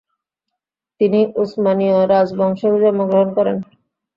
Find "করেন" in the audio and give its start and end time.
3.37-3.57